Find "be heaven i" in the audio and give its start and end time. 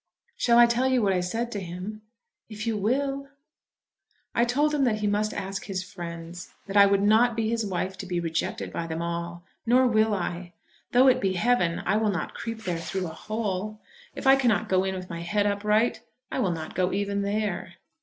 11.21-11.97